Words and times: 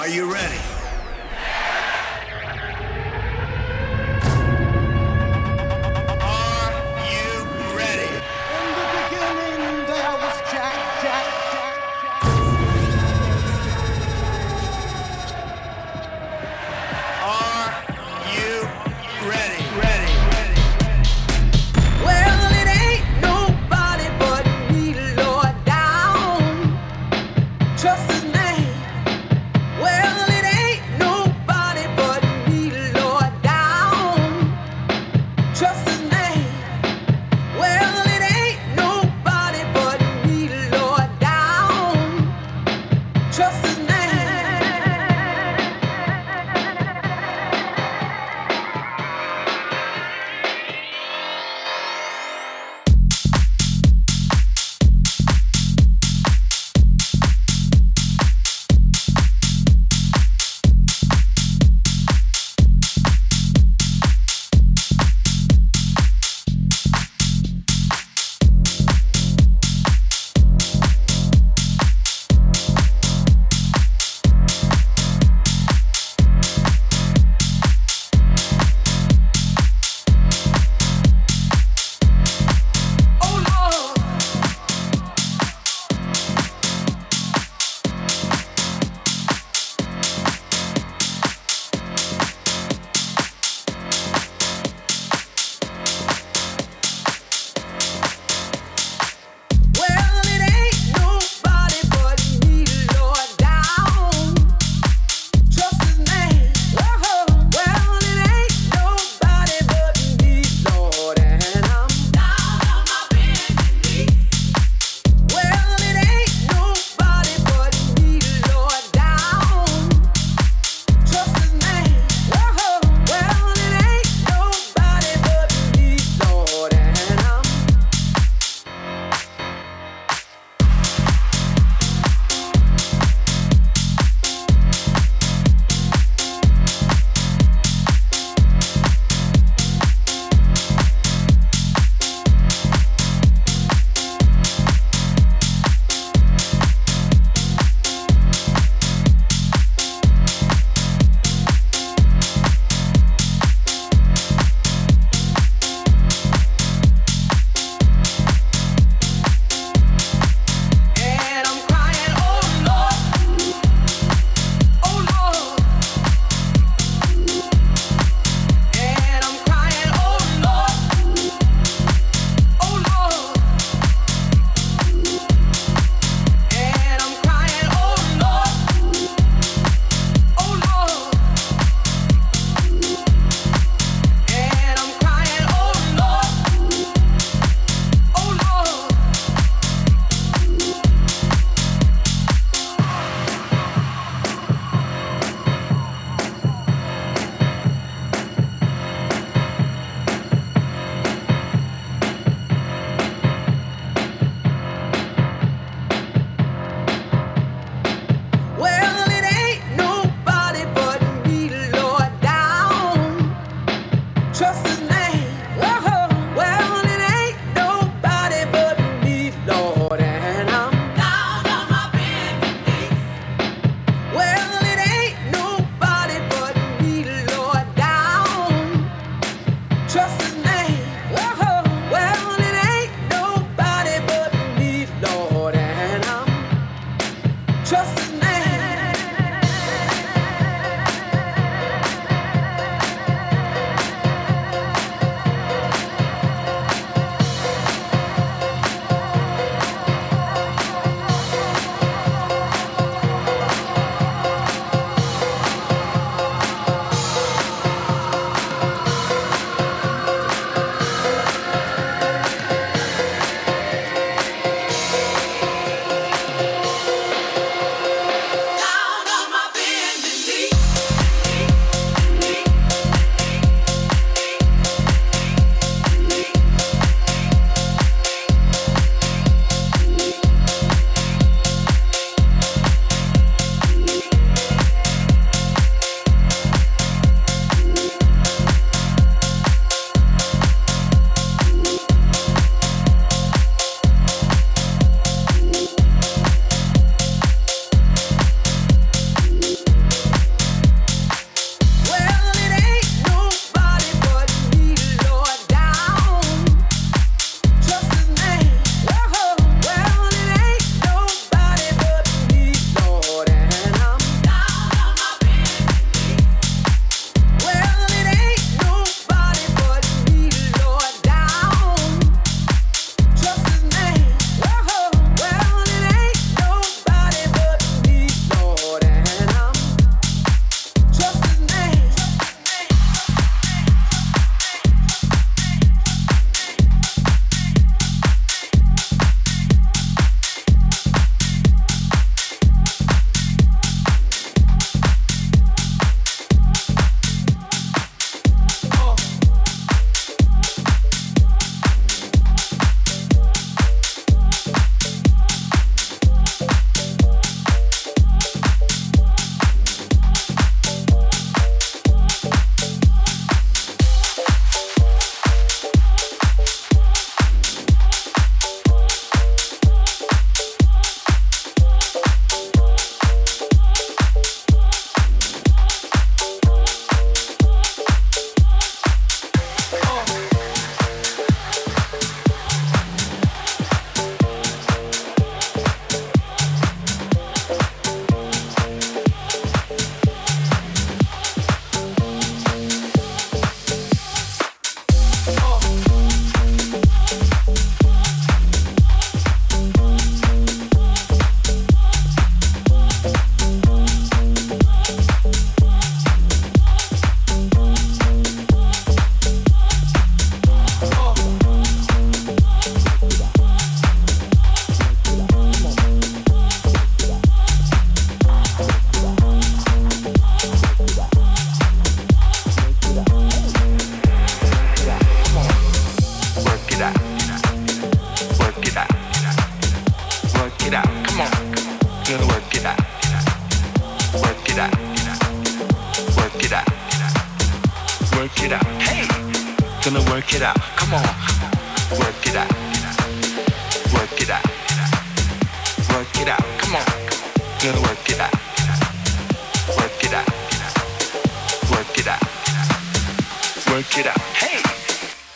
Are 0.00 0.08
you 0.08 0.32
ready? 0.32 0.79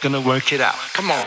going 0.04 0.12
to 0.12 0.28
work 0.28 0.52
it 0.52 0.60
out. 0.60 0.76
Come 0.92 1.10
on. 1.10 1.26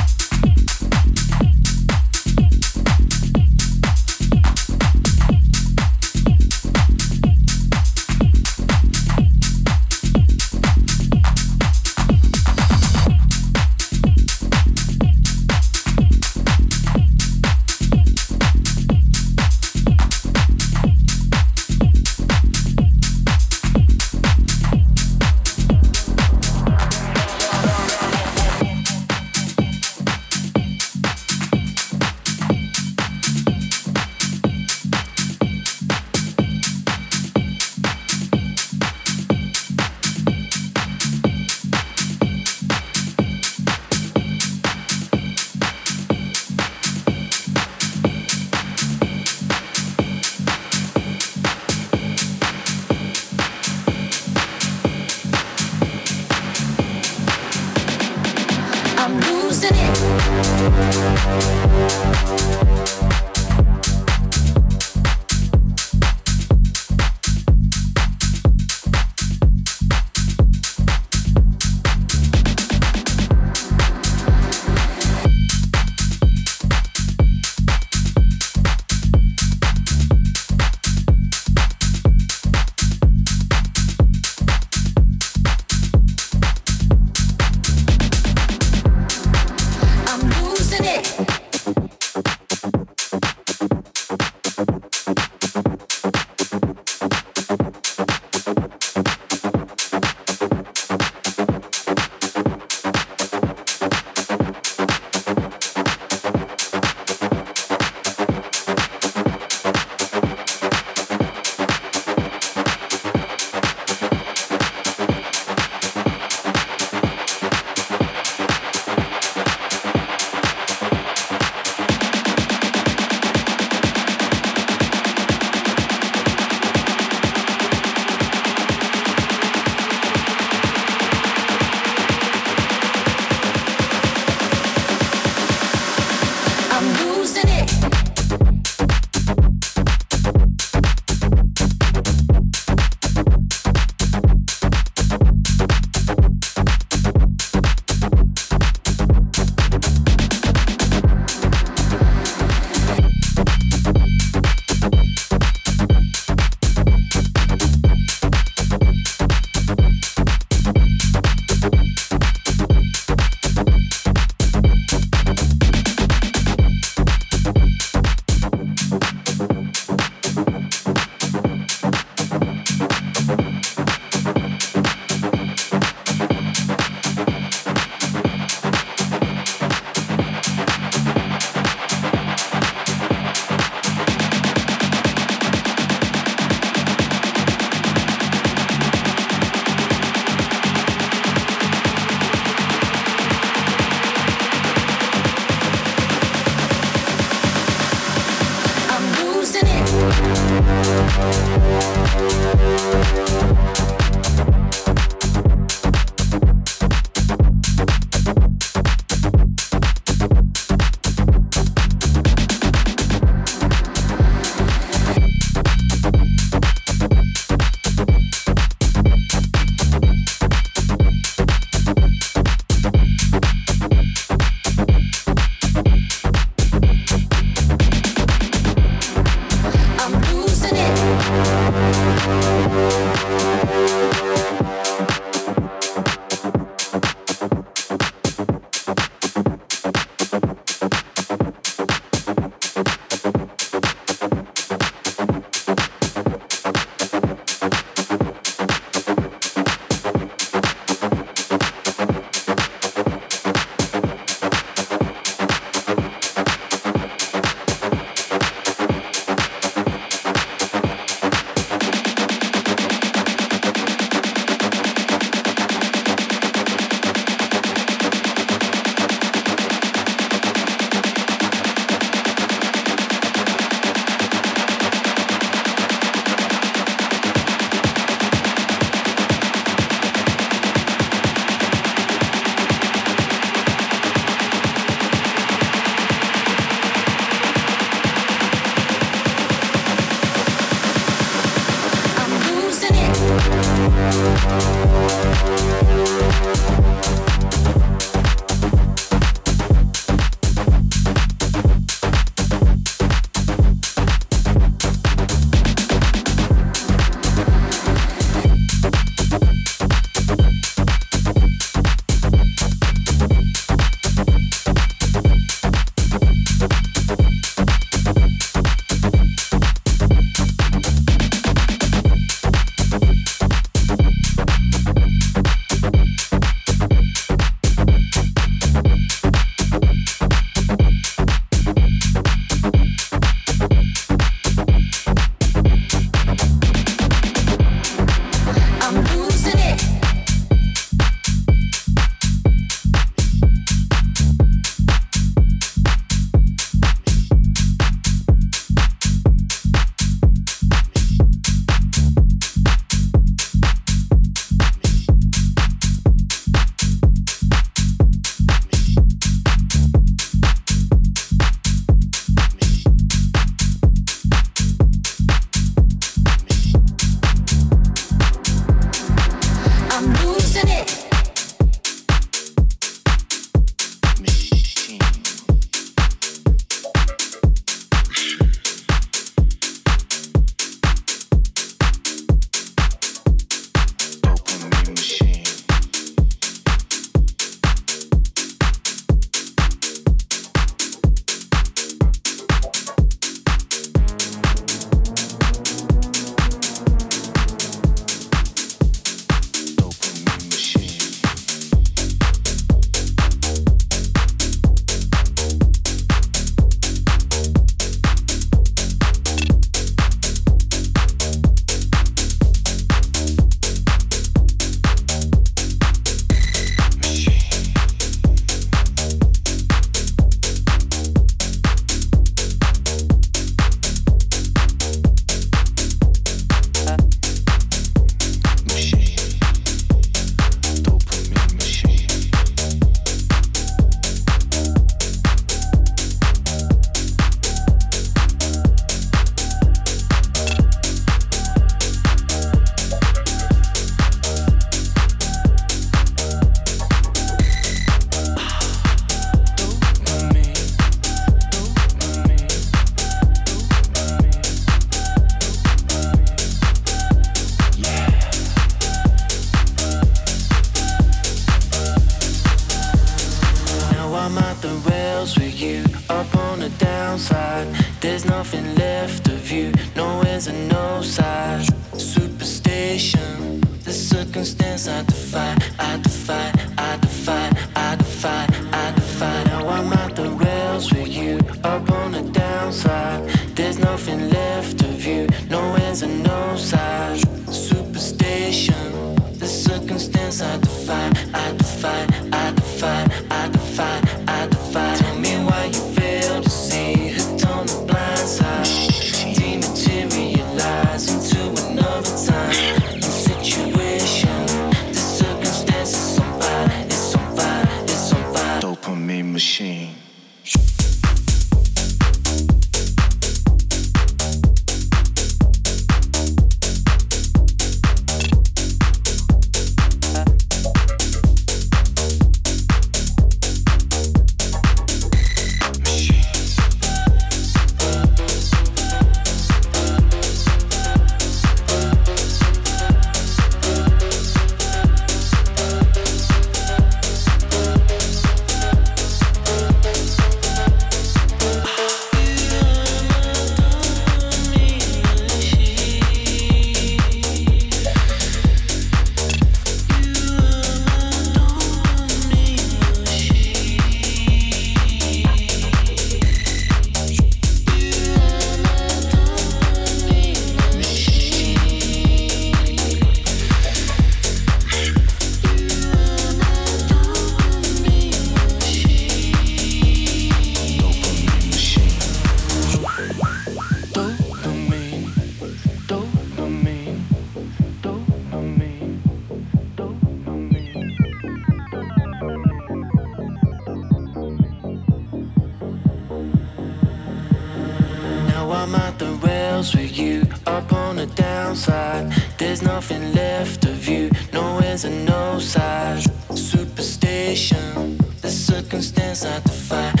signs 594.81 594.85
and 594.85 595.05
no 595.05 595.39
signs. 595.39 596.07
Superstition, 596.33 597.97
the 598.21 598.29
circumstance 598.29 599.25
I 599.25 599.39
defy. 599.39 600.00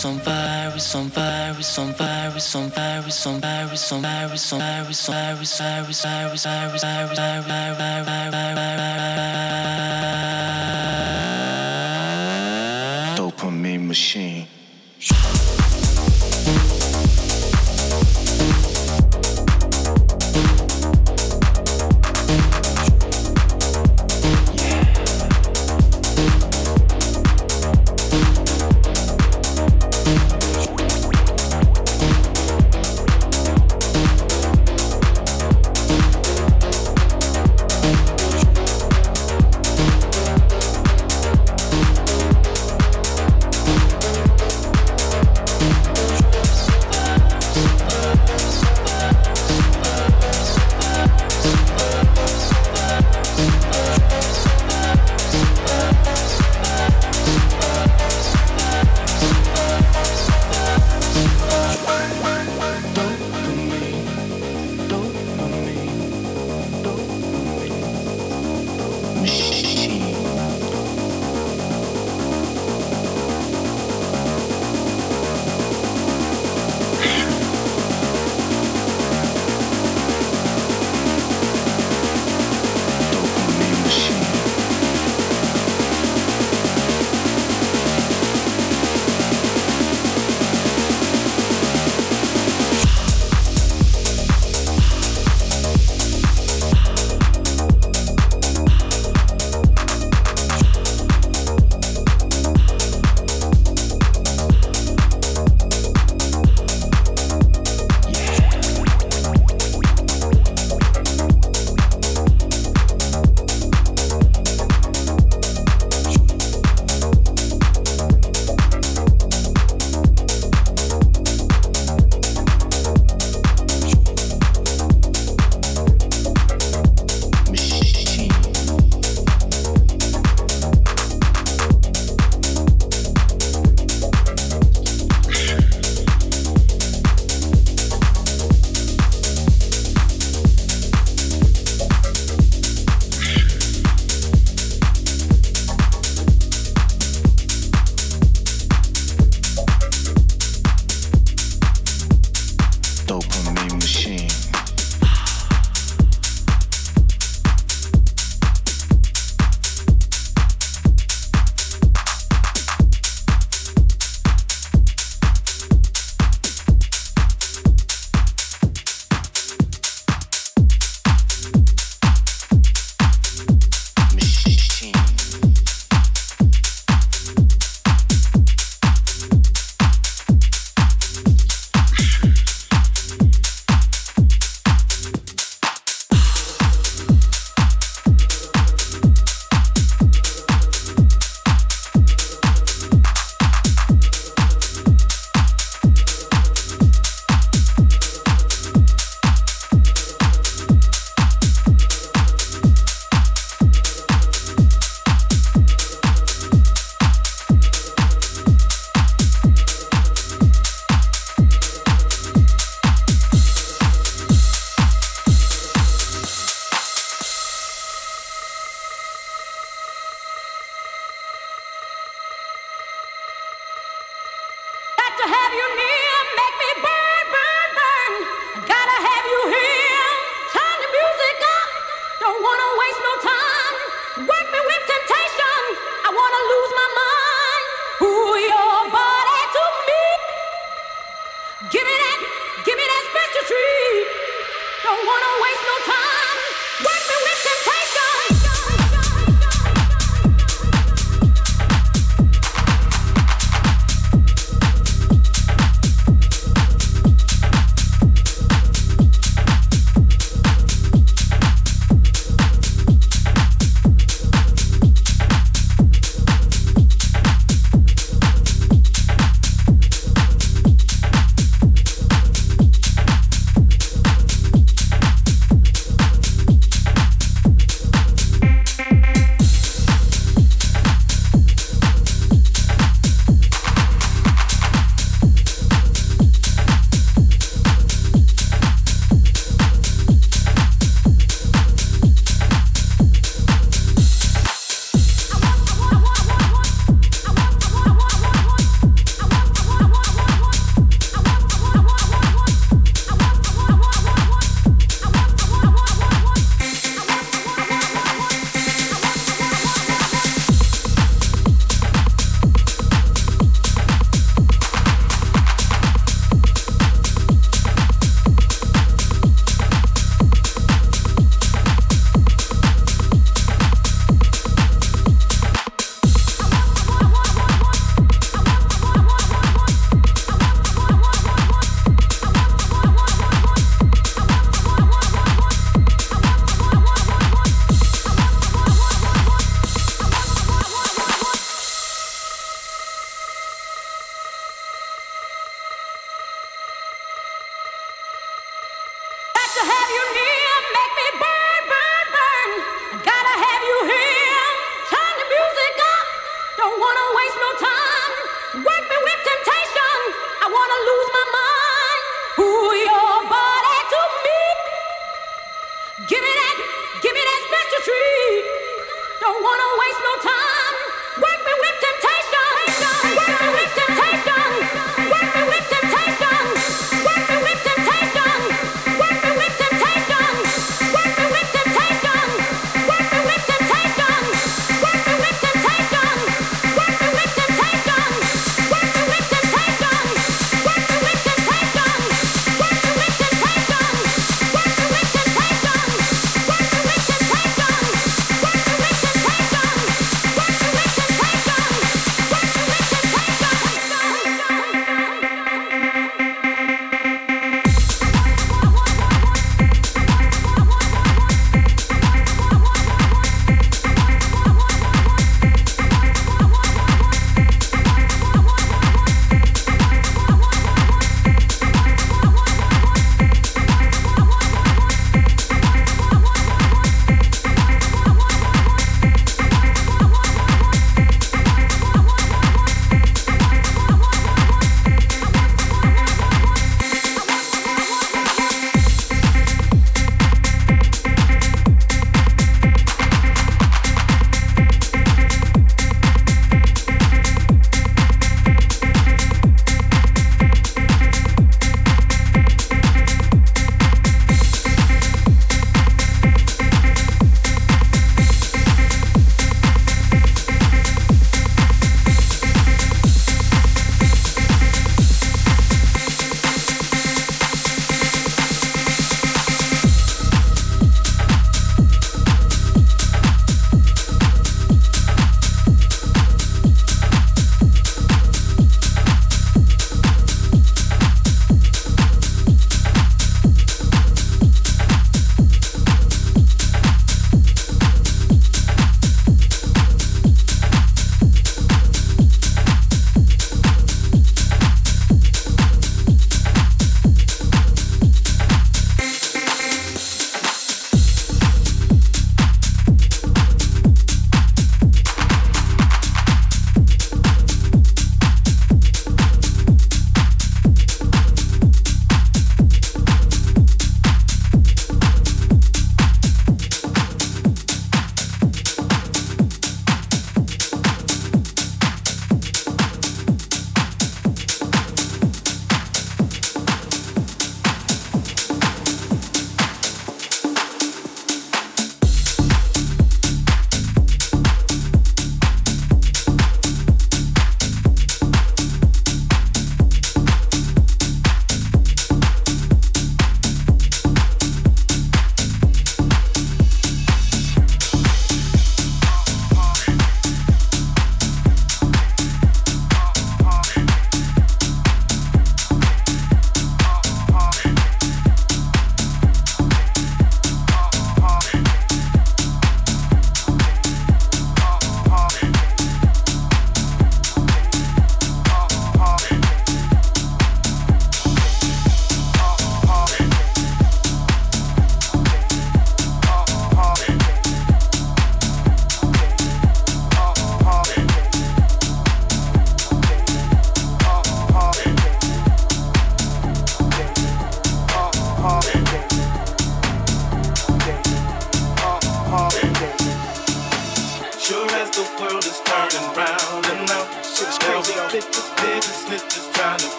Some 0.00 0.18
virus 0.20 0.94
on 0.94 1.10
virus 1.10 1.78
on 1.78 1.92
virus 1.92 2.54
on 2.56 2.70
virus 2.70 2.70
on 2.70 2.70
virus 2.70 3.26
on 3.26 3.38
virus 3.38 3.92
on 3.92 4.00
virus 4.00 4.52
on 4.54 4.58
virus 4.58 5.08
on 5.08 5.10
virus 5.10 5.58
virus 5.58 5.58
virus 5.60 6.02
virus 6.02 6.44
virus 6.44 6.82
virus 6.82 7.16
virus 7.18 8.06
virus 8.06 8.49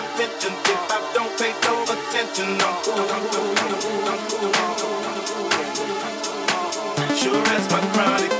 attention 0.00 0.52
if 0.64 0.90
I 0.90 0.98
don't 1.14 1.32
pay 1.38 1.52
no 1.64 1.74
attention. 1.94 2.48
Sure 7.16 7.42
as 7.54 7.70
my 7.70 7.80
chronic. 7.92 8.39